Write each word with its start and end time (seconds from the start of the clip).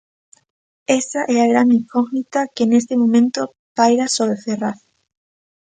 Esa 0.99 1.21
é 1.35 1.37
a 1.39 1.49
grande 1.51 1.75
incógnita 1.81 2.49
que 2.55 2.69
neste 2.71 2.93
momento 3.01 3.41
paira 3.77 4.07
sobre 4.15 4.41
Ferraz. 4.45 4.79